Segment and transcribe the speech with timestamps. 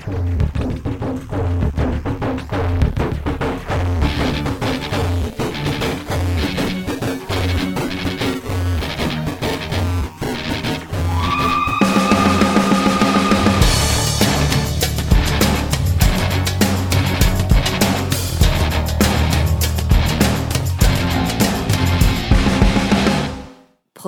[0.00, 1.29] フフフフ。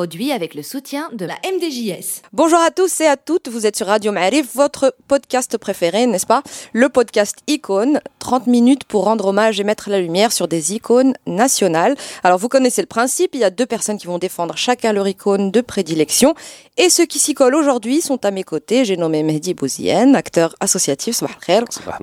[0.03, 2.23] Produit avec le soutien de la MDJS.
[2.33, 6.27] Bonjour à tous et à toutes, vous êtes sur Radio Ma'arif, votre podcast préféré, n'est-ce
[6.27, 6.43] pas?
[6.73, 11.15] Le podcast Icône, 30 minutes pour rendre hommage et mettre la lumière sur des icônes
[11.29, 11.95] nationales.
[12.25, 15.07] Alors vous connaissez le principe, il y a deux personnes qui vont défendre chacun leur
[15.07, 16.35] icône de prédilection
[16.79, 18.87] et ceux qui s'y collent aujourd'hui sont à mes côtés.
[18.87, 21.27] J'ai nommé Mehdi Bouzien, acteur associatif, ou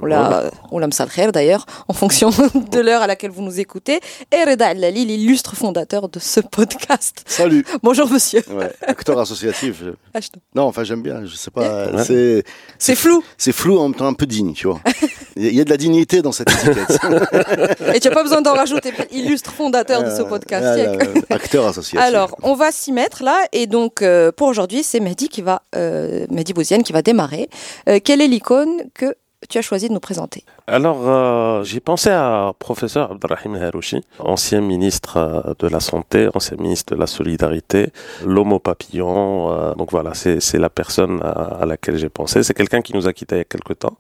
[0.06, 0.28] la
[1.16, 2.30] khair d'ailleurs, en fonction
[2.72, 4.00] de l'heure à laquelle vous nous écoutez,
[4.32, 7.24] et Reda Allali, l'illustre fondateur de ce podcast.
[7.26, 8.44] Salut Bonjour monsieur.
[8.52, 9.82] Ouais, acteur associatif.
[10.56, 12.04] non, enfin j'aime bien, je sais pas.
[12.78, 13.24] C'est flou.
[13.36, 14.80] C'est flou en même temps un peu digne, tu vois.
[15.36, 16.78] Il y a de la dignité dans cette étiquette.
[17.96, 18.94] Et tu n'as pas besoin d'en rajouter.
[19.10, 20.80] Illustre fondateur de ce podcast.
[21.32, 22.00] acteur associatif.
[22.00, 23.44] Alors, on va s'y mettre là.
[23.54, 27.50] Et donc, euh, pour aujourd'hui, c'est Mehdi qui va, euh, Mehdi Bouzienne qui va démarrer.
[27.88, 29.16] Euh, quelle est l'icône que
[29.48, 34.60] tu as choisi de nous présenter Alors, euh, j'ai pensé à professeur Abdelrahim Harouchi, ancien
[34.60, 37.92] ministre euh, de la Santé, ancien ministre de la Solidarité,
[38.26, 39.52] l'homo papillon.
[39.52, 42.44] Euh, donc voilà, c'est la personne à, à laquelle j'ai pensé.
[42.44, 43.98] C'est quelqu'un qui nous a quittés il y a quelque temps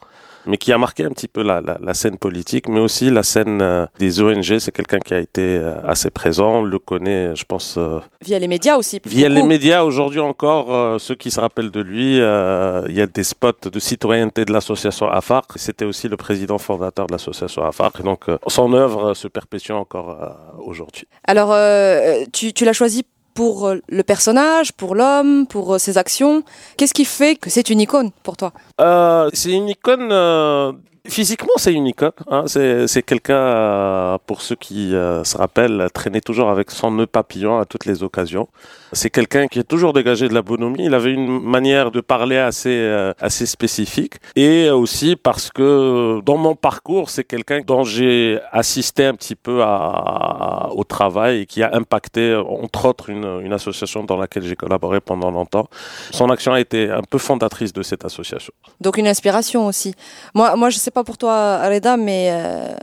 [0.50, 3.24] mais qui a marqué un petit peu la, la, la scène politique, mais aussi la
[3.24, 4.58] scène euh, des ONG.
[4.60, 7.76] C'est quelqu'un qui a été euh, assez présent, on le connaît, je pense.
[7.78, 9.00] Euh, via les médias aussi.
[9.06, 13.24] Via les médias, aujourd'hui encore, ceux qui se rappellent de lui, il y a des
[13.24, 15.44] spots de citoyenneté de l'association AFAR.
[15.56, 17.92] C'était aussi le président fondateur de l'association AFAR.
[18.00, 20.18] Et donc, son œuvre se perpétue encore
[20.58, 21.08] aujourd'hui.
[21.26, 21.56] Alors,
[22.34, 23.04] tu, tu l'as choisi
[23.40, 26.44] pour euh, le personnage, pour l'homme, pour euh, ses actions.
[26.76, 28.52] Qu'est-ce qui fait que c'est une icône pour toi?
[28.82, 30.10] Euh, C'est une icône
[31.08, 32.04] Physiquement, c'est unique.
[32.04, 32.44] Hein.
[32.48, 37.58] C'est quelqu'un, euh, pour ceux qui euh, se rappellent, traînait toujours avec son nœud papillon
[37.60, 38.48] à toutes les occasions.
[38.92, 40.86] C'est quelqu'un qui a toujours dégagé de la bonhomie.
[40.86, 44.16] Il avait une manière de parler assez euh, assez spécifique.
[44.36, 49.62] Et aussi parce que dans mon parcours, c'est quelqu'un dont j'ai assisté un petit peu
[49.64, 54.56] à, au travail et qui a impacté, entre autres, une, une association dans laquelle j'ai
[54.56, 55.68] collaboré pendant longtemps.
[56.12, 58.54] Son action a été un peu fondatrice de cette association.
[58.82, 59.96] Donc une inspiration aussi.
[60.34, 62.74] Moi, moi je sais pas pour toi, Areda, mais euh,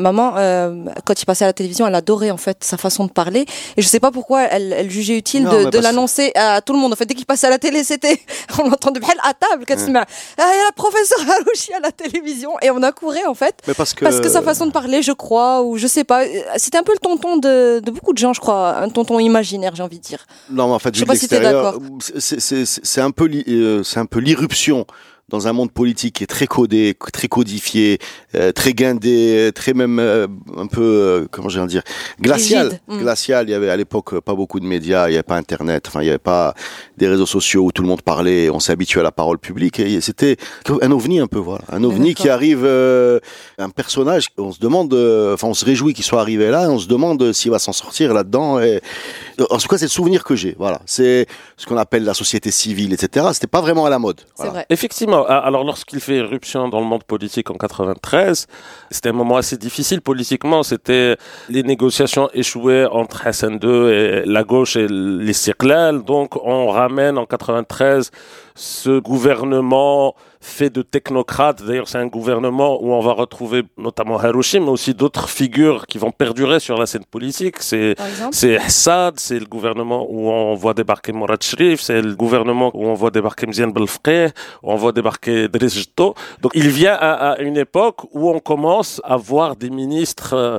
[0.00, 3.10] maman, euh, quand il passait à la télévision, elle adorait en fait sa façon de
[3.10, 3.46] parler.
[3.76, 6.92] Et je sais pas pourquoi elle, jugeait utile de, l'annoncer à tout le monde.
[6.92, 8.18] En fait, dès qu'il passait à la télé, c'était,
[8.58, 10.06] on l'entendait à table, quand il ah,
[10.36, 12.52] il y a la professeure Harouchi à la télévision.
[12.62, 13.56] Et on a couru en fait.
[13.76, 14.04] parce que...
[14.04, 16.22] parce que sa façon de parler, je crois, ou je sais pas,
[16.56, 18.76] c'était un peu le tonton de, beaucoup de gens, je crois.
[18.78, 20.26] Un tonton imaginaire, j'ai envie de dire.
[20.50, 21.78] Non, mais en fait, je sais pas si d'accord.
[22.18, 24.86] C'est un peu, euh, c'est un peu l'irruption
[25.30, 27.98] dans un monde politique qui est très codé, très codifié,
[28.34, 30.26] euh, très guindé, très même euh,
[30.56, 31.82] un peu, euh, comment je dire,
[32.20, 32.80] glacial.
[32.88, 32.98] Mm.
[32.98, 35.84] Glacial, il y avait à l'époque pas beaucoup de médias, il n'y avait pas Internet,
[35.86, 36.54] enfin il n'y avait pas
[36.98, 39.78] des réseaux sociaux où tout le monde parlait, on s'est habitué à la parole publique.
[39.78, 40.36] Et c'était
[40.68, 41.64] un ovni un peu, voilà.
[41.70, 44.92] Un ovni qui arrive, un personnage, on se demande,
[45.32, 48.12] enfin on se réjouit qu'il soit arrivé là, on se demande s'il va s'en sortir
[48.12, 48.60] là-dedans.
[48.60, 48.80] Et...
[49.48, 50.80] En tout cas, c'est le souvenir que j'ai, voilà.
[50.86, 51.26] C'est
[51.56, 53.26] ce qu'on appelle la société civile, etc.
[53.32, 54.20] C'était pas vraiment à la mode.
[54.36, 54.52] Voilà.
[54.52, 54.66] Vrai.
[54.70, 58.46] Effectivement, ah, alors lorsqu'il fait éruption dans le monde politique en 93,
[58.90, 60.62] c'était un moment assez difficile politiquement.
[60.62, 61.16] C'était
[61.48, 66.02] les négociations échouées entre Hassan II et la gauche et les Circlal.
[66.02, 68.10] Donc on ramène en 93
[68.54, 71.62] ce gouvernement fait de technocrates.
[71.62, 75.98] D'ailleurs, c'est un gouvernement où on va retrouver notamment Harushi, mais aussi d'autres figures qui
[75.98, 77.56] vont perdurer sur la scène politique.
[77.60, 77.94] C'est,
[78.32, 82.86] c'est Assad, c'est le gouvernement où on voit débarquer Mourad Sharif, c'est le gouvernement où
[82.86, 84.28] on voit débarquer Mzian Belfqeh,
[84.62, 89.00] où on voit débarquer Driss Donc, il vient à, à, une époque où on commence
[89.04, 90.58] à voir des ministres, euh,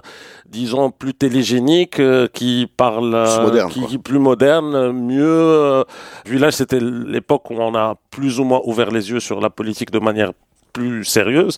[0.51, 5.83] disons, plus télégéniques, euh, qui parlent, euh, qui, plus modernes, mieux.
[6.25, 9.49] vu là, c'était l'époque où on a plus ou moins ouvert les yeux sur la
[9.49, 10.31] politique de manière
[10.71, 11.57] plus sérieuse.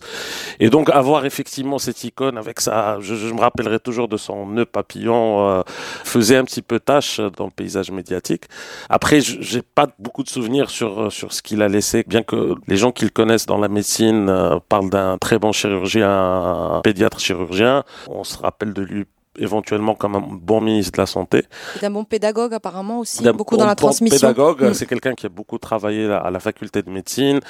[0.60, 4.66] Et donc avoir effectivement cette icône avec ça, je, me rappellerai toujours de son nœud
[4.66, 5.62] papillon, euh,
[6.04, 8.44] faisait un petit peu tâche dans le paysage médiatique.
[8.88, 12.76] Après, j'ai pas beaucoup de souvenirs sur sur ce qu'il a laissé, bien que les
[12.76, 17.84] gens qui le connaissent dans la médecine euh, parlent d'un très bon chirurgien, pédiatre chirurgien.
[18.08, 19.04] On se rappelle de lui
[19.38, 21.44] éventuellement comme un bon ministre de la Santé.
[21.78, 24.16] C'est un bon pédagogue apparemment aussi, beaucoup dans la bon transmission.
[24.28, 24.74] pédagogue, Mm.
[24.74, 27.40] c'est quelqu'un qui a beaucoup travaillé à la faculté de médecine,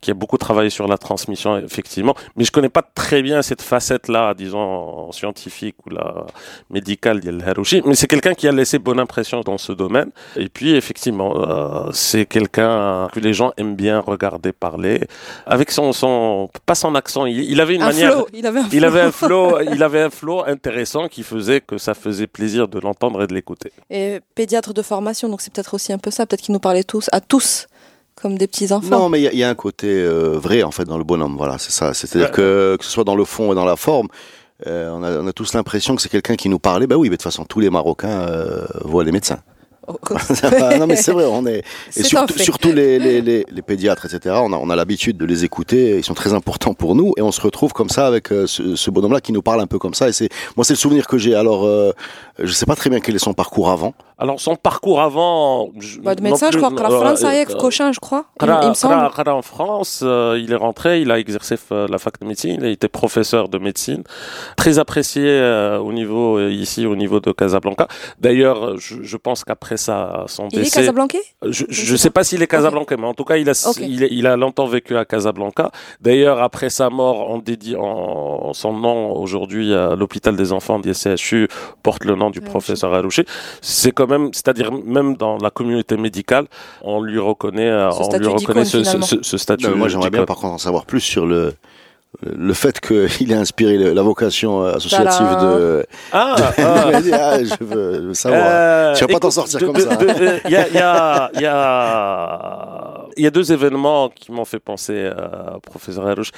[0.00, 2.14] qui a beaucoup travaillé sur la transmission, effectivement.
[2.36, 6.26] Mais je connais pas très bien cette facette-là, disons, scientifique ou la
[6.70, 7.82] médicale d'El Harouchi.
[7.84, 10.10] Mais c'est quelqu'un qui a laissé bonne impression dans ce domaine.
[10.36, 15.00] Et puis, effectivement, euh, c'est quelqu'un que les gens aiment bien regarder parler.
[15.46, 18.12] Avec son, son pas son accent, il, il avait une un manière...
[18.12, 18.84] flow, il avait un Il flow.
[18.86, 21.33] avait un flow, il avait un flow intéressant qui faisait
[21.66, 23.72] que ça faisait plaisir de l'entendre et de l'écouter.
[23.90, 26.84] Et pédiatre de formation, donc c'est peut-être aussi un peu ça, peut-être qu'il nous parlait
[26.84, 27.66] tous, à tous,
[28.14, 28.88] comme des petits enfants.
[28.98, 30.98] Non, mais il y a- il y, a un côté euh, vrai en fait dans
[30.98, 31.36] le bonhomme.
[31.36, 31.92] Voilà, c'est ça.
[31.94, 32.34] C'est-à-dire Ouais.
[32.34, 34.08] que que ce soit dans le fond et dans la forme,
[34.66, 36.86] euh, on, a, on a tous l'impression que c'est quelqu'un qui nous parlait.
[36.86, 39.40] Bah oui, mais de toute façon, tous les Marocains euh, voient les médecins.
[39.86, 39.98] Oh,
[40.78, 41.24] non, mais c'est vrai.
[41.24, 41.62] On est
[41.96, 44.36] et surtout, surtout les, les, les, les pédiatres, etc.
[44.38, 45.96] On a, on a l'habitude de les écouter.
[45.98, 48.76] Ils sont très importants pour nous et on se retrouve comme ça avec euh, ce,
[48.76, 50.08] ce bonhomme-là qui nous parle un peu comme ça.
[50.08, 51.34] Et c'est moi, c'est le souvenir que j'ai.
[51.34, 51.92] Alors, euh,
[52.38, 53.94] je sais pas très bien quel est son parcours avant.
[54.16, 57.50] Alors son parcours avant, je- Bah, de médecin, je crois, que la euh, France avec
[57.50, 58.94] euh, Cochin, je crois, il, il me semble.
[58.94, 62.64] En France, euh, il est rentré, il a exercé euh, la fac de médecine, il
[62.64, 64.04] a été professeur de médecine,
[64.56, 67.88] très apprécié euh, au niveau euh, ici au niveau de Casablanca.
[68.20, 71.22] D'ailleurs, euh, je, je pense qu'après sa son Il est décès, Casablancais?
[71.42, 73.78] je, je sais sais pas s'il est Casablancais, mais en tout cas, il a Ok.
[73.80, 75.70] il, il a longtemps vécu à Casablanca.
[76.00, 80.92] D'ailleurs, après sa mort, on dédie en son nom aujourd'hui à l'hôpital des enfants du
[80.94, 81.48] CHU
[81.82, 83.24] porte le nom du professeur Harouchi.
[83.60, 86.46] C'est quand même, c'est-à-dire même dans la communauté médicale,
[86.82, 89.06] on lui reconnaît, euh, Ce on statut lui reconnaît ce, ce, finalement.
[89.06, 89.66] ce- ce statut.
[89.68, 91.54] Non, moi, j'aimerais bien, par contre, en savoir plus sur le
[92.24, 95.58] le fait qu'il ait inspiré la vocation euh, associative Tadam.
[95.58, 95.86] de.
[96.12, 96.90] Ah, de- ah.
[97.12, 98.42] Ah, je, veux, je veux savoir.
[98.46, 100.38] Euh, Tu vas pas t'en sortir de- comme de- ça, hein.
[100.44, 104.44] Il y a, y, a, il y, a, il y a deux événements qui m'ont
[104.44, 106.30] fait penser à professeur Harouche.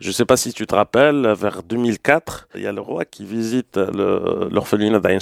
[0.00, 3.04] Je ne sais pas si tu te rappelles, vers 2004, il y a le roi
[3.04, 5.18] qui visite le- l'orphelinat d'Ain.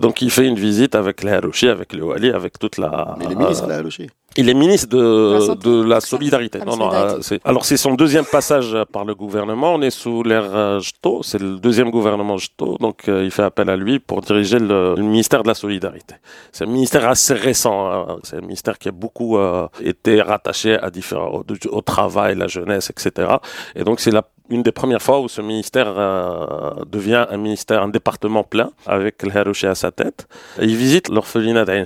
[0.00, 3.14] Donc il fait une visite avec les Harouchi, avec le Wali, avec toute la...
[3.18, 4.08] Mais les ministres, là, Halouchi.
[4.36, 6.58] Il est ministre De la de, la solidarité.
[6.66, 9.74] Non, non, euh, c'est- alors c'est son deuxième passage par le gouvernement.
[9.74, 13.42] On est sous l'ère euh, Jto, c'est le deuxième gouvernement Jto, donc euh, il fait
[13.42, 16.14] appel à lui pour diriger le, le ministère de la solidarité.
[16.52, 17.90] C'est un ministère assez récent.
[17.90, 18.16] hein.
[18.24, 21.44] C'est un ministère qui a beaucoup euh, été rattaché à différents au,
[21.78, 23.10] au travail, la jeunesse, etc.
[23.74, 27.82] Et donc c'est la une des premières fois où ce ministère euh, devient un ministère,
[27.82, 30.26] un département plein, avec le à sa tête.
[30.60, 31.84] Et il visite l'orphelinat d'Ain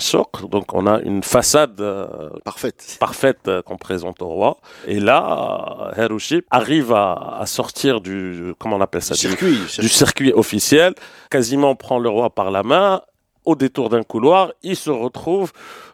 [0.48, 2.96] donc on a une façade euh, Parfaite.
[3.00, 4.58] parfaite euh, qu'on présente au roi.
[4.86, 9.58] Et là, Harouchi arrive à, à sortir du, comment on appelle ça, du, Circuit.
[9.78, 10.94] du circuit officiel,
[11.30, 13.02] quasiment prend le roi par la main,
[13.44, 15.52] au détour d'un couloir, il se retrouve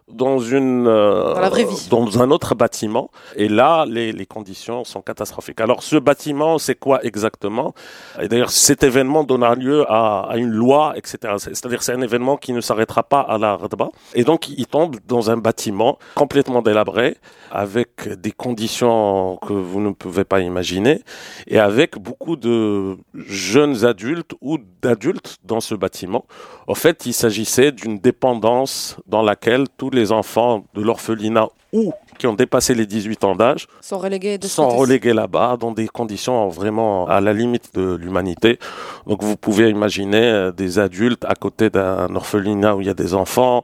[0.09, 1.89] dans une euh, Dans la vraie vie.
[1.91, 5.61] dans un autre bâtiment et là les, les conditions sont catastrophiques.
[5.61, 7.75] Alors ce bâtiment c'est quoi exactement?
[8.23, 11.19] Et d'ailleurs cet événement donnera lieu à, à une loi etc.
[11.39, 14.67] C'est- C'est-à-dire c'est un événement qui ne s'arrêtera pas à la Radba et donc il
[14.67, 17.17] tombe dans un bâtiment complètement délabré
[17.51, 21.03] avec des conditions que vous ne pouvez pas imaginer
[21.49, 26.27] et avec beaucoup de jeunes adultes ou d'adultes dans ce bâtiment.
[26.69, 32.27] En fait, il s'agissait d'une dépendance dans laquelle tous les enfants de l'orphelinat ou qui
[32.27, 34.69] ont dépassé les 18 ans d'âge Sont relégués sont
[35.15, 38.59] là-bas dans des conditions vraiment à la limite de l'humanité.
[39.07, 42.95] Donc vous pouvez imaginer euh, des adultes à côté d'un orphelinat où il y a
[42.95, 43.63] des enfants,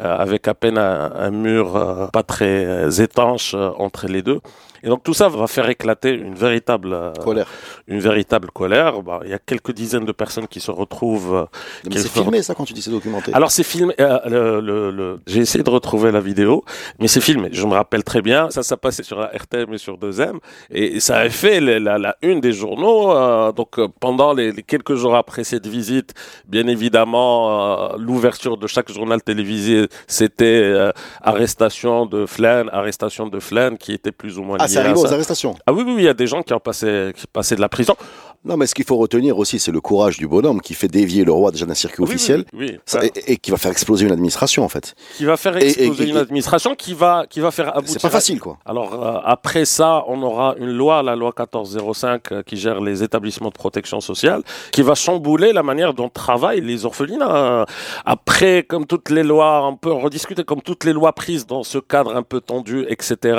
[0.00, 4.40] euh, avec à peine un, un mur euh, pas très étanche euh, entre les deux.
[4.82, 7.46] Et donc tout ça va faire éclater une véritable euh, Colère.
[7.88, 9.02] une véritable colère.
[9.02, 11.34] Bah, il y a quelques dizaines de personnes qui se retrouvent.
[11.34, 11.44] euh,
[11.90, 13.32] Mais c'est filmé, ça, quand tu dis c'est documenté.
[13.34, 13.94] Alors c'est filmé.
[14.00, 16.64] euh, le, le, le- J'ai essayé de retrouver la vidéo,
[16.98, 17.48] mais c'est filmé.
[17.52, 18.50] Je me rappelle très bien.
[18.50, 20.38] Ça, ça passait sur la RTM et sur 2M,
[20.70, 23.12] et ça avait fait la, la, la une des journaux.
[23.12, 26.14] euh, donc pendant les, les quelques jours après cette visite,
[26.46, 30.90] bien évidemment, euh, l'ouverture de chaque journal télévisé, c'était euh,
[31.22, 35.12] arrestation de Flaine, arrestation de Flaine, qui était plus ou moins ah, c'est arrivé aux
[35.12, 35.54] arrestations.
[35.66, 37.60] Ah oui, oui, oui, il y a des gens qui ont passé, qui passaient de
[37.60, 37.94] la prison.
[38.44, 41.24] Non, mais ce qu'il faut retenir aussi, c'est le courage du bonhomme qui fait dévier
[41.24, 43.10] le roi déjà d'un circuit Oui, officiel oui, oui.
[43.14, 44.94] et, et qui va faire exploser une administration, en fait.
[45.16, 47.92] qui va faire et- exploser et- une administration qui va qui va faire aboutir.
[47.94, 48.58] C'est pas facile, quoi.
[48.66, 53.02] Alors euh, après ça, on aura une loi, la loi 1405, euh, qui gère les
[53.04, 57.36] établissements de protection sociale, qui va chambouler la manière dont travaillent les orphelinats.
[57.62, 57.64] Euh,
[58.04, 61.78] Après, comme toutes les lois, on peut rediscuter, comme toutes les lois prises dans ce
[61.78, 63.38] cadre un peu tendu, etc.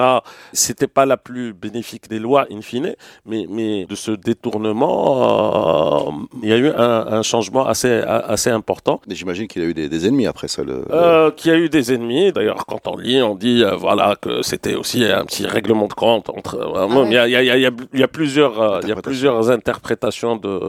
[0.53, 2.95] C'était pas la plus bénéfique des lois, in fine,
[3.25, 9.01] mais mais de ce détournement, euh, il y a eu un, changement assez, assez important.
[9.07, 10.63] J'imagine qu'il a eu des, ennemis après ça.
[10.63, 12.31] Le, euh, qu'il y a eu des ennemis.
[12.31, 15.93] D'ailleurs, quand on lit, on dit euh, voilà que c'était aussi un petit règlement de
[15.93, 16.73] compte entre.
[16.75, 19.49] Ah il, y a, il, y a, il, y a, plusieurs, il y a plusieurs
[19.49, 20.59] interprétations de.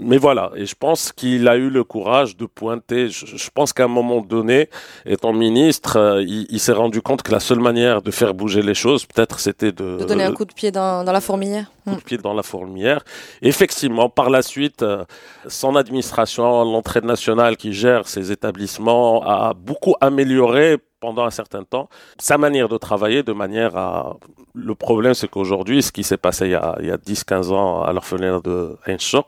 [0.00, 3.08] mais voilà, et je pense qu'il a eu le courage de pointer.
[3.08, 4.68] Je, pense qu'à un moment donné,
[5.06, 9.06] étant ministre, il, s'est rendu compte que la seule manière de faire bouger les choses,
[9.06, 11.70] peut-être, c'était de, de donner un coup de pied dans, dans la fourmilière.
[11.84, 13.04] Coup de pied dans la fourmilière.
[13.42, 15.04] Effectivement, par la suite, euh,
[15.48, 21.88] son administration, l'entraide nationale qui gère ces établissements, a beaucoup amélioré pendant un certain temps
[22.18, 24.16] sa manière de travailler de manière à...
[24.54, 27.92] Le problème, c'est qu'aujourd'hui, ce qui s'est passé il y a, a 10-15 ans à
[27.92, 29.26] l'orphelinat de Einschok,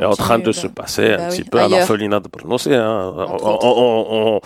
[0.00, 2.56] est en train de se passer un bah petit peu à l'orphelinat de Brno.
[2.68, 3.14] Hein.
[3.42, 4.40] on,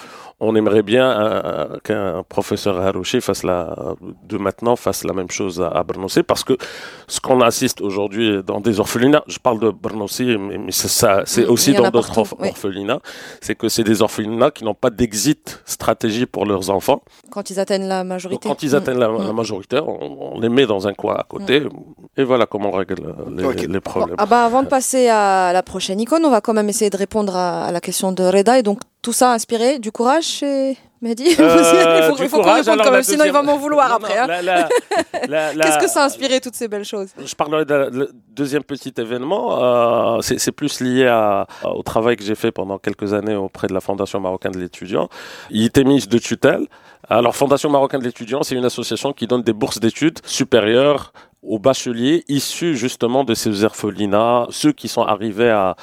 [0.45, 3.77] on aimerait bien euh, qu'un professeur Harouchi fasse la,
[4.25, 5.85] de maintenant fasse la même chose à, à
[6.27, 6.55] parce que
[7.07, 11.45] ce qu'on assiste aujourd'hui dans des orphelinats, je parle de Bernossi, mais, c'est ça, c'est
[11.45, 12.99] aussi dans d'autres orphelinats,
[13.41, 17.03] c'est que c'est des orphelinats qui n'ont pas d'exit stratégie pour leurs enfants.
[17.31, 18.49] Quand ils atteignent la majorité.
[18.49, 19.33] quand ils atteignent la, mm.
[19.33, 21.71] majorité, on, les met dans un coin à côté, mm.
[22.17, 23.15] et voilà comment on règle
[23.69, 24.17] les, problèmes.
[24.19, 26.97] ah bah avant de passer à la prochaine icône, on va quand même essayer de
[26.97, 30.77] répondre à, à la question de Reda, et donc tout ça inspiré du courage chez
[31.03, 34.17] Mehdi euh, Il faut, qu'on réponde quand même, sinon il va m'en vouloir après.
[34.17, 34.29] Hein.
[35.13, 37.09] Qu'est-ce que ça a inspiré toutes ces belles choses?
[37.23, 40.17] Je parlerai du deuxième petit événement.
[40.17, 43.75] Euh, c'est plus lié à, au travail que j'ai fait pendant quelques années auprès de
[43.75, 45.09] la Fondation marocaine de l'étudiant.
[45.51, 46.67] Il était ministre de tutelle.
[47.09, 51.59] Alors, Fondation marocaine de l'étudiant, c'est une association qui donne des bourses d'études supérieures aux
[51.59, 55.77] bacheliers issus justement de ces orphelinats, ceux qui sont arrivés à,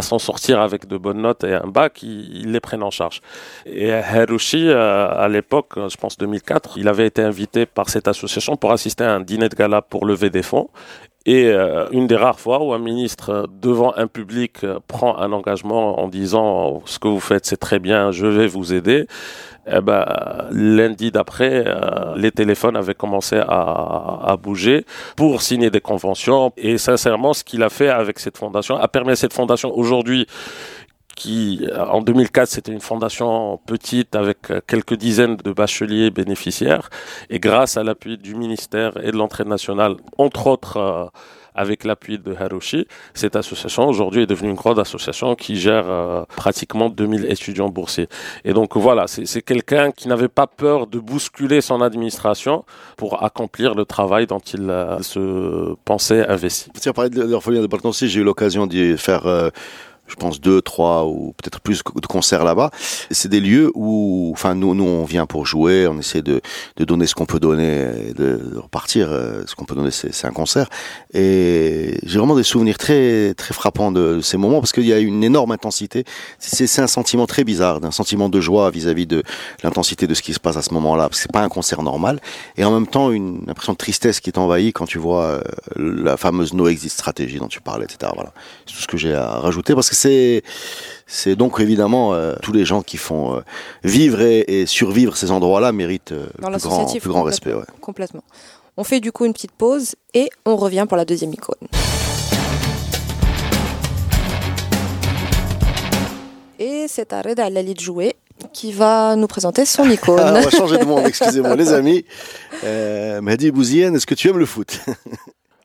[0.00, 3.20] s'en sortir avec de bonnes notes et un bac, ils, les prennent en charge.
[3.66, 8.56] Et Harushi, euh, à l'époque, je pense 2004, il avait été invité par cette association
[8.56, 10.68] pour assister à un dîner de gala pour lever des fonds.
[11.26, 16.00] Et euh, une des rares fois où un ministre, devant un public, prend un engagement
[16.00, 19.08] en disant ce que vous faites, c'est très bien, je vais vous aider
[19.70, 20.04] eh ben,
[20.50, 24.84] lundi d'après, euh, les téléphones avaient commencé à, bouger
[25.16, 26.52] pour signer des conventions.
[26.56, 30.26] Et sincèrement, ce qu'il a fait avec cette fondation a permis à cette fondation aujourd'hui
[31.16, 36.90] qui, euh, en 2004, c'était une fondation petite avec quelques dizaines de bacheliers bénéficiaires.
[37.28, 41.06] Et grâce à l'appui du ministère et de l'entraide nationale, entre autres, euh,
[41.58, 46.22] avec l'appui de Harushi, cette association aujourd'hui est devenue une grande association qui gère euh,
[46.36, 48.08] pratiquement 2000 étudiants boursiers.
[48.44, 52.64] Et donc voilà, c'est quelqu'un qui n'avait pas peur de bousculer son administration
[52.96, 56.70] pour accomplir le travail dont il euh, se pensait investi.
[56.80, 59.50] Tu as parlé de l'orphelinat de aussi, j'ai eu l'occasion d'y faire euh,
[60.08, 62.70] je pense deux, trois ou peut-être plus de concerts là-bas.
[63.10, 66.40] C'est des lieux où, enfin nous, nous on vient pour jouer, on essaie de,
[66.78, 69.08] donner ce qu'on peut donner, et de, repartir.
[69.10, 70.68] Euh, ce qu'on peut donner, c'est un concert.
[71.12, 74.98] Et j'ai vraiment des souvenirs très très frappants de, ces moments parce qu'il y a
[74.98, 76.04] une énorme intensité.
[76.38, 79.22] C'est un sentiment très bizarre, d'un sentiment de joie vis-à-vis de
[79.62, 81.08] l'intensité de ce qui se passe à ce moment-là.
[81.08, 82.20] Parce que c'est pas un concert normal.
[82.56, 85.40] Et en même temps, une impression de tristesse qui t'envahit quand tu vois euh,
[85.76, 88.12] la fameuse no exit stratégie dont tu parlais, etc.
[88.14, 88.32] Voilà,
[88.66, 90.42] c'est tout ce que j'ai à rajouter parce que c'est
[91.06, 93.40] c'est donc évidemment euh, tous les gens qui font euh,
[93.82, 97.52] vivre et, survivre ces endroits-là méritent euh, plus, grand, plus grand respect.
[97.80, 98.22] Complètement.
[98.76, 101.56] On fait du coup une petite pause et on revient pour la deuxième icône.
[106.60, 108.16] Et c'est à Reda Lali de jouer
[108.52, 110.20] qui va nous présenter son icône.
[110.20, 112.04] on va changer de monde, excusez-moi les amis.
[112.64, 114.80] Euh, Mahdi Bouzien, est-ce que tu aimes le foot?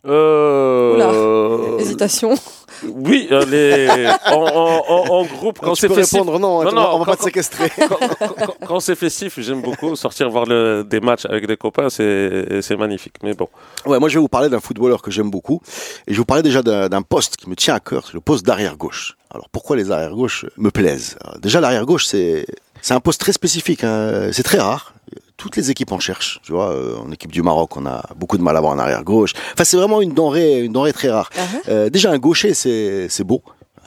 [0.06, 1.78] Euh...
[1.80, 2.36] Hésitation.
[2.84, 4.08] Oui, les...
[4.27, 6.20] en, groupe, quand c'est festif.
[6.20, 7.70] répondre non, non, non on va pas te séquestrer.
[7.88, 12.77] Quand, quand, c'est festif, j'aime beaucoup sortir voir le, des matchs avec des copains, c'est
[12.77, 13.15] magnifique.
[13.24, 13.48] Mais bon.
[13.86, 15.62] Ouais, moi je vais vous parler d'un footballeur que j'aime beaucoup.
[16.08, 18.22] Et je vais vous parler déjà d'un poste qui me tient à cœur, c'est le
[18.22, 19.18] poste d'arrière gauche.
[19.34, 21.18] Alors pourquoi les arrière gauches me plaisent?
[21.42, 22.46] Déjà l'arrière gauche, c'est
[22.82, 23.84] c'est un poste très spécifique.
[23.84, 24.30] Hein.
[24.32, 24.94] C'est très rare
[25.38, 26.40] toutes les équipes en cherchent.
[26.44, 28.80] Tu vois, euh, en équipe du Maroc, on a beaucoup de mal à avoir un
[28.80, 29.34] arrière gauche.
[29.54, 31.30] Enfin, c'est vraiment une denrée, une denrée très rare.
[31.34, 31.70] Uh-huh.
[31.70, 33.42] euh, déjà, un gaucher, c'est c'est beau.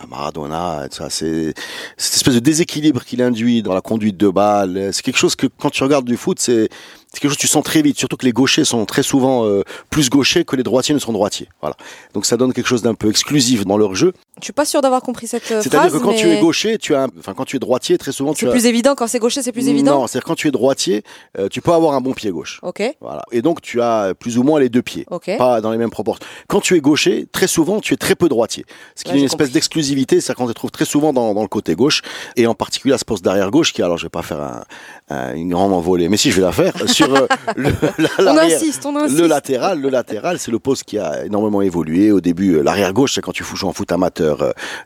[0.09, 1.55] Maradona, ça, c'est
[1.97, 4.91] cette espèce de déséquilibre qu'il induit dans la conduite de balle.
[4.93, 6.69] C'est quelque chose que quand tu regardes du foot, c'est
[7.13, 9.47] c'est quelque chose que tu sens très vite, surtout que les gauchers sont très souvent
[9.47, 11.49] euh, plus gauchers que les droitiers ne sont droitiers.
[11.63, 11.77] Voilà.
[12.13, 14.13] Donc ça donne quelque chose d'un peu exclusif dans leur jeu.
[14.41, 15.63] Je suis pas sûr d'avoir compris cette phrase.
[15.63, 18.35] C'est-à-dire que quand tu es gaucher, tu as, enfin quand tu es droitier, très souvent
[18.35, 20.01] tu C'est plus évident quand c'est gaucher, c'est plus évident?
[20.01, 21.05] Non, c'est-à-dire quand tu es droitier,
[21.39, 22.61] euh, tu peux avoir un bon pied gauche.
[22.63, 22.83] Ok.
[23.01, 23.23] Voilà.
[23.33, 25.31] Et donc tu as plus ou moins les deux pieds, Ok.
[25.39, 26.27] pas dans les mêmes proportions.
[26.49, 29.25] Quand tu es gaucher, très souvent tu es très peu droitier, ce qui est une
[29.25, 32.03] espèce d'exclusivité, c'est qu'on te trouve très souvent dans, dans, le côté gauche
[32.37, 34.65] et en particulier à ce poste d'arrière gauche qui, alors je vais pas faire
[35.09, 37.27] un, une grande envolée, mais si je vais la faire sur sur euh,
[37.57, 37.71] le,
[38.19, 39.21] on insiste, on insiste.
[39.21, 39.81] le latéral.
[39.81, 42.11] Le latéral, c'est le poste qui a énormément évolué.
[42.11, 44.26] Au début, l'arrière gauche, c'est quand tu joues en foot amateur,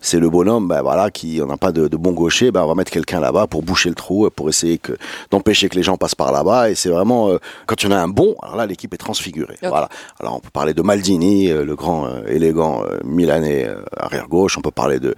[0.00, 2.66] c'est le bonhomme, ben voilà, qui on n'a pas de, de, bon gaucher, ben on
[2.66, 4.92] va mettre quelqu'un là-bas pour boucher le trou, pour essayer que
[5.30, 6.70] d'empêcher que les gens passent par là-bas.
[6.70, 7.30] Et c'est vraiment
[7.66, 9.56] quand tu en as un bon, alors là l'équipe est transfigurée.
[9.62, 9.88] Voilà.
[10.18, 14.56] Alors on peut parler de Maldini, le grand élégant milanais arrière gauche.
[14.59, 15.14] On peut parler de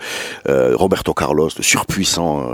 [0.47, 2.51] Roberto Carlos, le surpuissant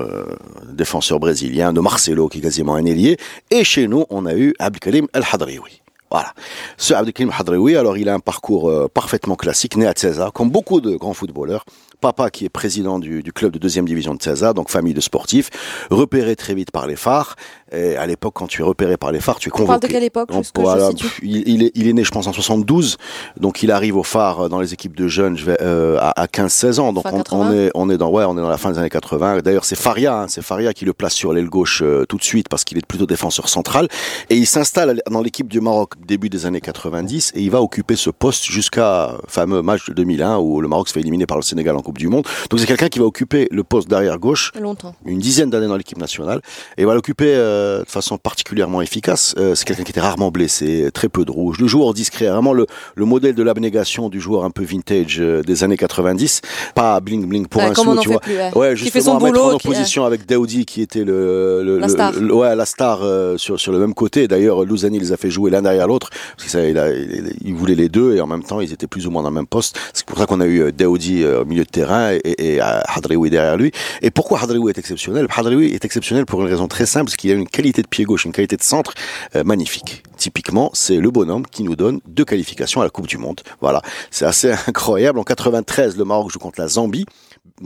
[0.73, 3.17] défenseur brésilien, de Marcelo qui est quasiment un ailier.
[3.51, 5.83] Et chez nous, on a eu Abdelkarim El Hadrioui.
[6.11, 6.33] Voilà.
[6.77, 10.51] Ce Abdelkarim Hadrioui, alors il a un parcours euh, parfaitement classique, né à César, comme
[10.51, 11.65] beaucoup de grands footballeurs
[12.01, 15.01] papa qui est président du, du, club de deuxième division de César, donc famille de
[15.01, 15.51] sportifs,
[15.91, 17.37] repéré très vite par les phares.
[17.73, 19.65] Et à l'époque, quand tu es repéré par les phares, tu es convoqué.
[19.65, 20.91] On parle de quelle époque voilà,
[21.23, 22.97] il, est, il est né, je pense, en 72.
[23.39, 26.23] Donc, il arrive au phare euh, dans les équipes de jeunes je vais, euh, à,
[26.23, 26.93] à 15-16 ans.
[26.93, 28.89] Donc, on, on, est, on est dans, ouais, on est dans la fin des années
[28.89, 29.41] 80.
[29.41, 32.25] D'ailleurs, c'est Faria, hein, c'est Faria qui le place sur l'aile gauche euh, tout de
[32.25, 33.89] suite parce qu'il est plutôt défenseur central.
[34.31, 37.97] Et il s'installe dans l'équipe du Maroc début des années 90 et il va occuper
[37.97, 41.43] ce poste jusqu'à fameux match de 2001 où le Maroc se fait éliminer par le
[41.43, 42.27] Sénégal en Coupe du Monde.
[42.51, 44.53] Donc, c'est quelqu'un qui va occuper le poste d'arrière gauche.
[44.61, 44.95] Longtemps.
[45.07, 46.43] Une dizaine d'années dans l'équipe nationale.
[46.77, 49.35] Et va l'occuper euh, de façon particulière particulièrement efficace.
[49.37, 51.59] Euh, c'est quelqu'un qui était rarement blessé, très peu de rouge.
[51.59, 55.43] Le joueur discret, vraiment le, le modèle de l'abnégation du joueur un peu vintage euh,
[55.43, 56.41] des années 90.
[56.75, 58.21] Pas bling bling pour ouais, un sou, tu vois.
[58.21, 58.57] Plus, ouais.
[58.57, 61.89] ouais qui fait son mettre boulot, en opposition avec Daoudi qui était le, le, la
[61.89, 63.01] star, le, ouais, la star
[63.39, 64.29] sur, sur le même côté.
[64.29, 67.75] D'ailleurs, Louzani les a fait jouer l'un derrière l'autre parce qu'il il, il, il, voulait
[67.75, 69.79] les deux et en même temps ils étaient plus ou moins dans le même poste.
[69.93, 73.57] C'est pour ça qu'on a eu Daoudi au milieu de terrain et, et Hadrioui derrière
[73.57, 73.71] lui.
[74.03, 75.27] Et pourquoi Hadrioui est exceptionnel?
[75.35, 78.05] Hadrioui est exceptionnel pour une raison très simple, parce qu'il a une qualité de pied
[78.05, 78.95] gauche, une qualité de centre
[79.37, 80.03] euh, magnifique.
[80.17, 83.41] Typiquement, c'est le bonhomme qui nous donne deux qualifications à la Coupe du Monde.
[83.61, 83.81] Voilà,
[84.11, 85.19] c'est assez incroyable.
[85.19, 87.07] En 93, le Maroc joue contre la Zambie.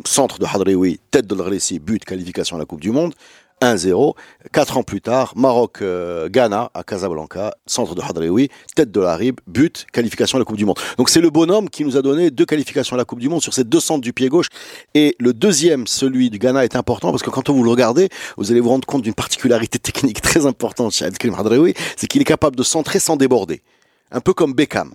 [0.04, 3.14] Centre de Hadrioui, tête de l'Récy, but, qualification à la Coupe du Monde.
[3.62, 4.14] 1-0.
[4.52, 9.86] Quatre ans plus tard, Maroc-Ghana à Casablanca, centre de Hadrioui, tête de la Rib, but,
[9.92, 10.78] qualification à la Coupe du Monde.
[10.98, 13.40] Donc c'est le bonhomme qui nous a donné deux qualifications à la Coupe du Monde
[13.40, 14.48] sur ces deux centres du pied gauche.
[14.94, 18.50] Et le deuxième, celui du Ghana, est important parce que quand vous le regardez, vous
[18.50, 22.26] allez vous rendre compte d'une particularité technique très importante chez Abdelkrim Hadrioui, c'est qu'il est
[22.26, 23.62] capable de centrer sans déborder.
[24.10, 24.92] Un peu comme Beckham.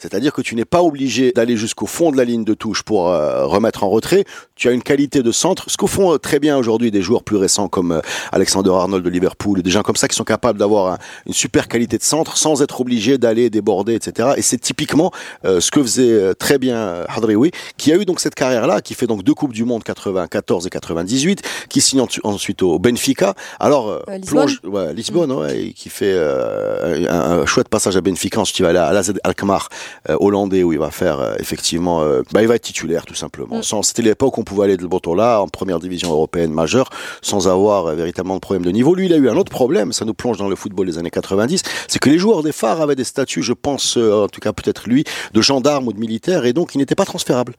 [0.00, 3.10] C'est-à-dire que tu n'es pas obligé d'aller jusqu'au fond de la ligne de touche pour
[3.10, 4.24] euh, remettre en retrait.
[4.56, 7.36] Tu as une qualité de centre, ce qu'au font très bien aujourd'hui des joueurs plus
[7.36, 8.00] récents comme euh,
[8.32, 11.68] Alexander Arnold de Liverpool, des gens comme ça qui sont capables d'avoir un, une super
[11.68, 14.30] qualité de centre sans être obligés d'aller déborder, etc.
[14.38, 15.12] Et c'est typiquement
[15.44, 19.06] euh, ce que faisait très bien Hadrioui, qui a eu donc cette carrière-là, qui fait
[19.06, 23.34] donc deux coupes du monde 94 et 98, qui signe ensuite au Benfica.
[23.58, 28.40] Alors Lisbonne, plonge, ouais, Lisbonne, ouais, et qui fait un, un, chouette passage à Benfica.
[28.40, 29.68] Ensuite, il va aller à l'AZ Alkmaar
[30.08, 33.14] euh, hollandais où il va faire euh, effectivement, euh, bah, il va être titulaire tout
[33.14, 33.58] simplement.
[33.58, 33.82] Mm.
[33.82, 36.90] C'était l'époque où on pouvait aller de là en première division européenne majeure
[37.22, 38.94] sans avoir véritablement de problème de niveau.
[38.94, 41.10] Lui, il a eu un autre problème, ça nous plonge dans le football des années
[41.10, 44.52] 90, c'est que les joueurs des phares avaient des statuts, je pense, en tout cas
[44.52, 47.54] peut-être lui, de gendarme ou de militaire et donc ils n'étaient pas transférables.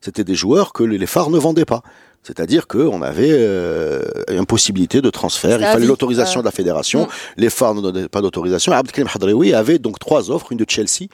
[0.00, 1.82] C'était des joueurs que les phares ne vendaient pas.
[2.24, 5.60] C'est-à-dire qu'on avait euh, une possibilité de transfert.
[5.60, 7.02] Il fallait l'autorisation de la fédération.
[7.02, 7.08] Mm.
[7.36, 8.72] Les phares ne donnaient pas d'autorisation.
[8.72, 11.08] Abdelkrim Hadrioui avait donc trois offres, une de Chelsea,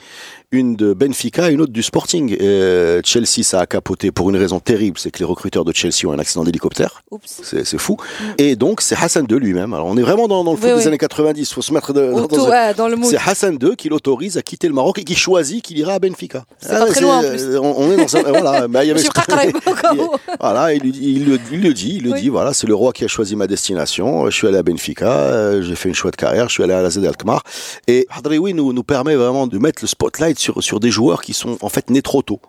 [0.53, 2.37] une de Benfica et une autre du Sporting.
[2.41, 6.07] Euh, Chelsea, ça a capoté pour une raison terrible, c'est que les recruteurs de Chelsea
[6.07, 7.03] ont un accident d'hélicoptère.
[7.25, 7.97] C'est fou.
[7.97, 8.25] Mm.
[8.39, 9.75] Et donc, c'est Hassan II lui-même.
[9.75, 10.87] Alors, on est vraiment dans, dans le foot oui, des oui.
[10.87, 11.41] années 90.
[11.41, 13.11] Il faut se mettre de, dans, ouais, dans le mood.
[13.11, 15.99] C'est Hassan II qui l'autorise à quitter le Maroc et qui choisit qu'il ira à
[15.99, 16.45] Benfica.
[16.61, 17.57] C'est pas très loin, en plus.
[17.57, 18.69] On, on est dans un.
[18.69, 19.01] Bah, il y avait
[20.41, 22.21] voilà, il, lui dit- il, le, il le dit, il le Oui.
[22.23, 24.27] dit, voilà, c'est le roi qui a choisi ma destination.
[24.27, 26.83] Je suis allé à Benfica, euh, j'ai fait une chouette carrière, je suis allé à
[26.83, 27.43] la Z Alkmaar.
[27.87, 31.33] Et Hadrioui nous, nous permet vraiment de mettre le spotlight sur, sur des joueurs qui
[31.33, 32.41] sont en fait nés trop tôt.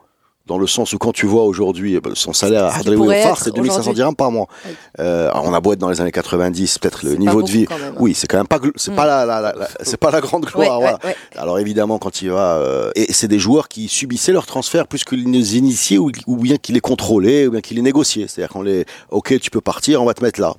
[0.51, 3.11] Dans le sens où quand tu vois aujourd'hui eh ben, son salaire à Hadrioui au
[3.23, 3.93] phare, c'est 2500 aujourd'hui.
[3.95, 4.47] dirhams par mois.
[4.65, 4.71] Oui.
[4.99, 7.65] Euh, alors, on a beau être dans les années 90, peut-être le niveau de vie.
[7.69, 7.93] même.
[7.99, 8.95] Oui, c'est quand même pas, c'est Mm.
[8.95, 10.81] pas la, la, la- la- c'est pas la grande Ouais, gloire.
[10.81, 10.97] voilà.
[11.05, 11.15] ouais, ouais.
[11.37, 15.05] Alors évidemment, quand il va, euh, et c'est des joueurs qui subissaient leur transfert plus
[15.05, 18.27] que les initiés ou, ou bien qu'ils les contrôlaient ou bien qu'ils les négociaient.
[18.27, 20.53] C'est-à-dire qu'on les, ok, tu peux partir, on va te mettre là.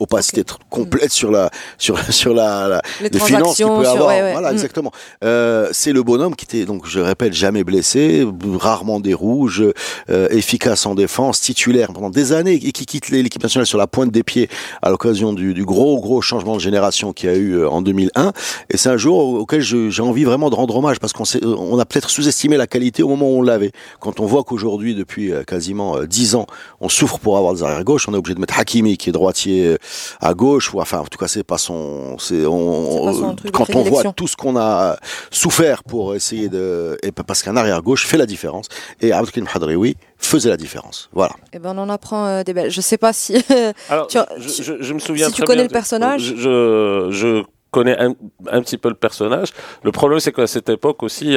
[0.00, 3.90] Opacité tr- complète sur la sur sur la, la Les les finances qu'il peut sur-
[3.92, 4.08] avoir.
[4.08, 4.32] ouais, ouais.
[4.32, 4.54] Voilà, Mm.
[4.54, 4.92] exactement.
[5.24, 8.26] Euh, c'est le bonhomme qui était donc, je répète, jamais blessé,
[8.58, 9.64] rarement des rouges,
[10.10, 13.86] euh, efficace en défense, titulaire pendant des années et qui quitte l'équipe nationale sur la
[13.86, 14.48] pointe des pieds
[14.82, 17.82] à l'occasion du, du gros gros changement de génération qu'il y a eu euh, en
[17.82, 18.32] 2001.
[18.70, 21.78] Et c'est un jour auquel j'ai envie vraiment de rendre hommage parce qu'on euh, on
[21.78, 23.72] a peut-être sous-estimé la qualité au moment où on l'avait.
[24.00, 26.46] Quand on voit qu'aujourd'hui, depuis euh, quasiment 10 ans,
[26.80, 29.12] on souffre pour avoir des arrières gauches, on est obligé de mettre Hakimi qui est
[29.12, 29.76] droitier
[30.20, 33.74] à gauche, ou enfin en tout cas c'est pas son, c'est on, pas son quand
[33.74, 34.96] on voit tout ce qu'on a
[35.30, 38.66] souffert pour essayer de, et parce qu'un arrière gauche fait la différence.
[39.00, 41.08] Et Abdelkrim Hadrioui faisait la différence.
[41.12, 41.32] Voilà.
[41.52, 42.70] Eh ben, on en apprend euh, des belles.
[42.70, 43.36] Je sais pas si.
[43.88, 47.42] Alors, Tu- je, je- je me souviens si tu connais bien le personnage Je, je,
[47.68, 48.14] je connais un,
[48.50, 49.48] un, petit peu le personnage.
[49.82, 51.36] Le problème, c'est qu'à cette époque aussi,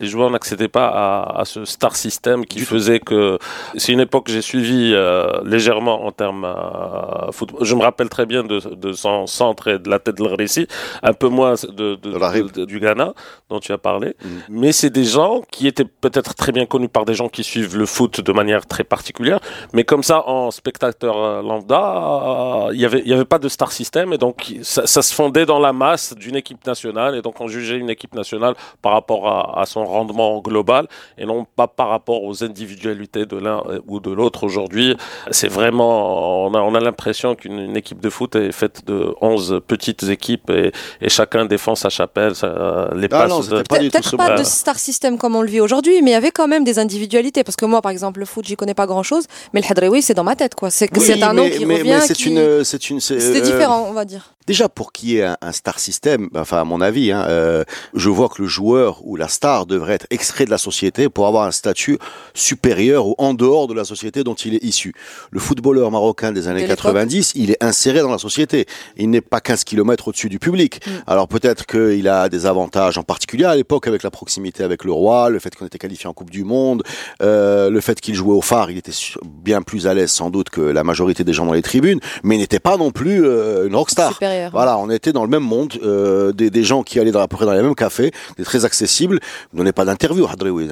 [0.00, 3.38] les joueurs n'accédaient pas à, à, ce star system qui faisait que
[3.76, 7.64] c'est une époque que j'ai suivi euh, légèrement en termes euh, football.
[7.64, 10.66] Je me rappelle très bien de, de, son centre et de la tête de l'Réci,
[11.02, 13.14] un peu moins de, de, du Ghana
[13.48, 14.16] dont tu as parlé.
[14.22, 14.28] Mm.
[14.48, 17.76] Mais c'est des gens qui étaient peut-être très bien connus par des gens qui suivent
[17.76, 19.40] le foot de manière très particulière.
[19.72, 23.48] Mais comme ça, en spectateur euh, lambda, il y avait, il y avait pas de
[23.48, 27.22] star system et donc ça, ça se fondait dans la masse d'une équipe nationale et
[27.22, 30.86] donc on jugeait une équipe nationale par rapport à, son rendement global
[31.18, 34.44] et non pas par rapport aux individualités de l'un ou de l'autre.
[34.44, 34.96] Aujourd'hui,
[35.30, 39.60] c'est vraiment, on a, on a l'impression qu'une équipe de foot est faite de 11
[39.66, 43.48] petites équipes et, et chacun défend sa chapelle, les ah passes.
[43.48, 46.48] Peut-être pas, de star system comme on le vit aujourd'hui, mais il y avait quand
[46.48, 49.24] même des individualités parce que moi, par exemple, le foot, j'y connais pas grand chose,
[49.52, 50.70] mais le Hadraoui, c'est dans ma tête, quoi.
[50.70, 51.98] C'est oui, un nom qui mais, revient.
[52.00, 54.34] c'est une, c'est une, c'est euh, différent, on va dire.
[54.46, 58.08] Déjà, pour qu'il y ait un, star system, enfin à mon avis, hein, euh, je
[58.08, 61.46] vois que le joueur ou la star devrait être extrait de la société pour avoir
[61.46, 61.98] un statut
[62.34, 64.94] supérieur ou en dehors de la société dont il est issu.
[65.30, 68.66] Le footballeur marocain des années 90, il est inséré dans la société.
[68.96, 70.80] Il n'est pas 15 km au-dessus du public.
[70.86, 70.90] Mm.
[71.06, 74.92] Alors peut-être qu'il a des avantages en particulier à l'époque avec la proximité avec le
[74.92, 76.82] roi, le fait qu'on était qualifié en Coupe du Monde,
[77.22, 78.92] euh, le fait qu'il jouait au phare, il était
[79.24, 82.36] bien plus à l'aise sans doute que la majorité des gens dans les tribunes, mais
[82.36, 84.18] il n'était pas non plus euh, une rockstar.
[84.52, 87.28] Voilà, on était dans le même monde, euh, des, des, gens qui allaient dans, à
[87.28, 89.20] peu près dans les mêmes cafés, des très accessibles.
[89.52, 90.26] Vous donnez pas d'interview,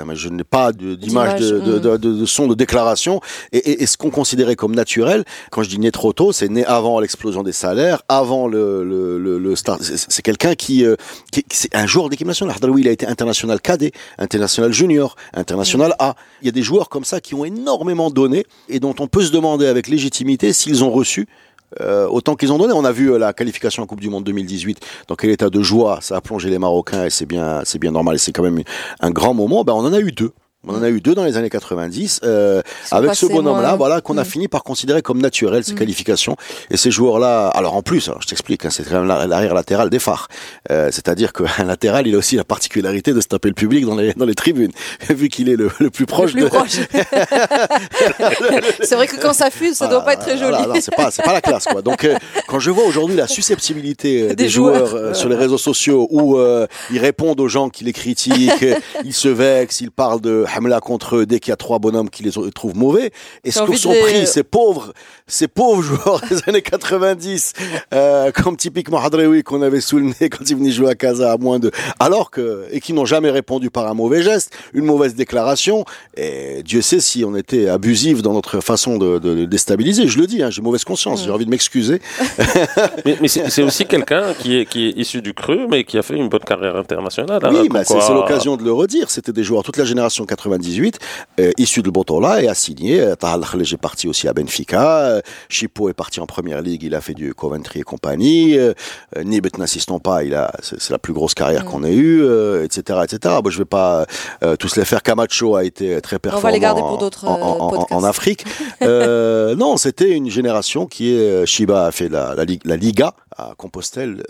[0.06, 3.20] mais je n'ai pas d'image, de, de, de, de, son, de déclaration.
[3.52, 6.48] Et, et, et ce qu'on considérait comme naturel, quand je dis né trop tôt, c'est
[6.48, 9.78] né avant l'explosion des salaires, avant le, le, le, le star.
[9.80, 10.96] C'est quelqu'un qui, euh,
[11.32, 12.54] qui c'est un joueur d'équipe nationale.
[12.56, 16.14] Hadraoui, il a été international cadet, international junior, international A.
[16.42, 19.22] Il y a des joueurs comme ça qui ont énormément donné et dont on peut
[19.22, 21.28] se demander avec légitimité s'ils ont reçu
[21.80, 22.72] euh, autant qu'ils ont donné.
[22.72, 24.80] On a vu euh, la qualification en Coupe du Monde 2018.
[25.08, 27.92] Dans quel état de joie ça a plongé les Marocains et c'est bien, c'est bien
[27.92, 28.16] normal.
[28.16, 28.62] Et c'est quand même
[29.00, 29.64] un grand moment.
[29.64, 30.32] Ben, on en a eu deux.
[30.66, 34.18] On en a eu deux dans les années 90 euh, avec ce bonhomme-là, voilà, qu'on
[34.18, 34.26] a mm.
[34.26, 35.76] fini par considérer comme naturel ces mm.
[35.76, 36.34] qualifications.
[36.72, 39.88] Et ces joueurs-là, alors en plus, alors je t'explique, hein, c'est quand même l'arrière latéral
[39.88, 40.26] des phares.
[40.72, 43.94] Euh, C'est-à-dire qu'un latéral, il a aussi la particularité de se taper le public dans
[43.94, 44.72] les dans les tribunes,
[45.10, 46.34] vu qu'il est le, le, plus proche.
[46.34, 46.70] Le plus proche.
[48.82, 50.56] c'est vrai que quand ça fuse, ça doit pas être très joli.
[50.80, 51.82] c'est pas c'est pas la classe quoi.
[51.82, 52.16] Donc euh,
[52.48, 56.36] quand je vois aujourd'hui la susceptibilité des, joueurs, euh, sur les réseaux sociaux où
[56.90, 58.66] ils répondent aux gens qui les critiquent,
[59.04, 62.10] ils se vexent, ils parlent de Hamla contre eux dès qu'il y a trois bonhommes
[62.10, 63.12] qui les trouvent mauvais.
[63.44, 64.92] Est-ce que sont pris ces pauvres,
[65.26, 67.52] ces pauvres joueurs des années 90,
[67.94, 71.32] euh, comme typiquement Hadreoui qu'on avait sous le nez quand il venait jouer à Casa
[71.32, 74.84] à moins de, alors que, et qui n'ont jamais répondu par un mauvais geste, une
[74.84, 75.84] mauvaise déclaration.
[76.16, 80.08] Et Dieu sait si on était abusif dans notre façon de, de, déstabiliser.
[80.08, 81.34] Je le dis, hein, j'ai mauvaise conscience, j'ai mm.
[81.34, 82.00] envie de m'excuser.
[83.04, 86.02] mais, mais c'est aussi quelqu'un qui est, qui est issu du cru, mais qui a
[86.02, 87.40] fait une bonne carrière internationale.
[87.42, 89.10] Hein, oui, bah, c'est l'occasion de le redire.
[89.10, 90.98] C'était des joueurs, toute la génération 98,
[91.40, 93.00] euh, issu de Botola, et a signé.
[93.00, 95.00] Euh, Tahal Khalej est parti aussi à Benfica.
[95.00, 98.58] Euh, Chipo est parti en première ligue, il a fait du Coventry et compagnie.
[98.58, 98.72] Euh,
[99.22, 101.68] Nibet, n'insistons pas, il a, c'est la plus grosse carrière mm.
[101.68, 102.24] qu'on ait eue,
[102.64, 103.36] etc., etc.
[103.42, 104.06] Bon, je vais pas
[104.58, 105.02] tous les faire.
[105.02, 106.42] Camacho a été très performant.
[106.42, 108.44] On va les garder pour d'autres en, en, Afrique.
[108.80, 114.22] non, c'était une génération qui est, Shiba a fait la, la, la Liga à Compostelle,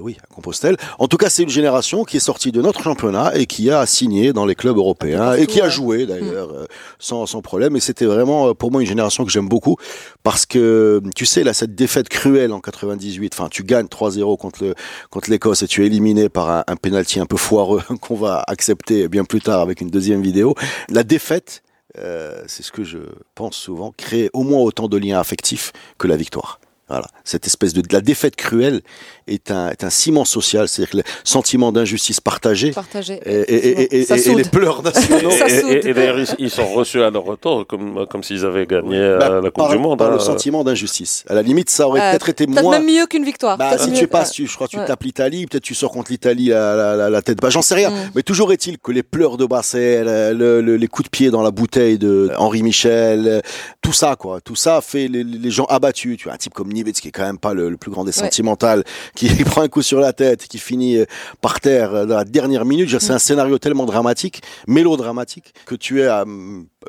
[0.00, 0.76] oui, à Compostelle.
[0.98, 3.84] En tout cas, c'est une génération qui est sortie de notre championnat et qui a
[3.86, 6.66] signé dans les clubs européens et qui a joué d'ailleurs mm.
[6.98, 7.76] sans, sans problème.
[7.76, 9.76] Et c'était vraiment pour moi une génération que j'aime beaucoup
[10.22, 13.34] parce que tu sais là cette défaite cruelle en 98.
[13.34, 14.74] Enfin, tu gagnes 3-0 contre le
[15.10, 18.42] contre l'Écosse et tu es éliminé par un, un penalty un peu foireux qu'on va
[18.46, 20.54] accepter bien plus tard avec une deuxième vidéo.
[20.88, 21.62] La défaite
[21.98, 22.98] euh, c'est ce que je
[23.34, 26.60] pense souvent, crée au moins autant de liens affectifs que la victoire.
[26.88, 28.80] Voilà, cette espèce de, de la défaite cruelle
[29.26, 34.12] est un, est un ciment social, c'est-à-dire le sentiment d'injustice partagé, partagé et, et, et,
[34.12, 35.30] et les pleurs nationaux.
[35.68, 39.40] et, d'ailleurs, ils, sont reçus à leur retour comme, comme s'ils avaient gagné euh, bah,
[39.42, 39.98] la Coupe du Monde.
[39.98, 40.20] Par le hein.
[40.20, 41.24] sentiment d'injustice.
[41.28, 42.78] À la limite, ça aurait euh, peut-être été peut moins.
[42.78, 43.58] même mieux qu'une victoire.
[43.58, 46.50] Bah, si tu passes, tu, je crois, tu tapes l'Italie, peut-être tu sors contre l'Italie
[46.50, 47.40] la, la, la, tête.
[47.40, 47.90] Bah, j'en sais rien.
[47.90, 48.10] Mm.
[48.14, 51.50] Mais toujours est-il que les pleurs de Basset, le, les coups de pied dans la
[51.50, 53.42] bouteille de Henri Michel,
[53.82, 56.16] tout ça, quoi, tout ça fait les, les gens abattus.
[56.16, 58.84] Tu vois, un type comme Qui est quand même pas le, plus grand des sentimentales,
[59.14, 61.04] qui prend un coup sur la tête, qui finit euh,
[61.40, 62.98] par terre euh, dans la dernière minute.
[62.98, 63.20] C'est un mm.
[63.20, 66.24] scénario tellement dramatique, mélodramatique, que tu es à,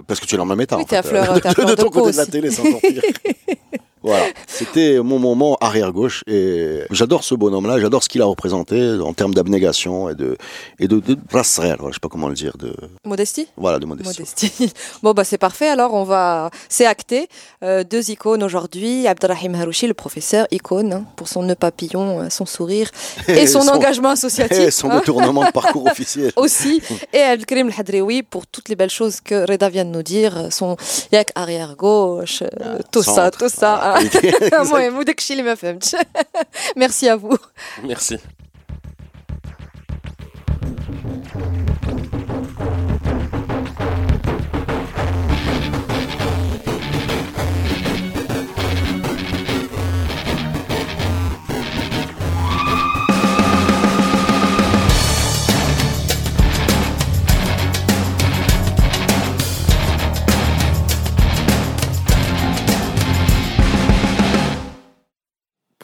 [0.08, 0.78] parce que tu es dans le même état.
[0.78, 3.02] Oui, en fait, à fleur, de, de, ton côté de la télé, c'est encore pire.
[4.08, 9.00] Voilà, c'était mon moment arrière gauche et j'adore ce bonhomme-là, j'adore ce qu'il a représenté
[9.00, 10.38] en termes d'abnégation et de
[10.80, 12.74] et de, de je sais pas comment le dire, de
[13.06, 13.48] modestie.
[13.58, 14.20] Voilà, de modestie.
[14.20, 14.74] modestie.
[15.04, 15.68] bon bah c'est parfait.
[15.68, 17.28] Alors on va, c'est acté.
[17.64, 19.08] Euh, deux icônes aujourd'hui.
[19.08, 22.90] Abdelrahim Harouchi, le professeur icône hein, pour son nœud papillon, euh, son sourire
[23.28, 26.82] et, son, engagement associatif, et son retournement de parcours officiel aussi.
[27.14, 30.78] Et Abdelkrim Hadrioui pour toutes les belles choses que Reda vient de nous dire, son
[31.12, 33.32] yak arrière gauche, euh, ah, tout ça,
[34.02, 34.20] ça.
[36.76, 37.38] Merci à vous.
[37.84, 38.18] Merci.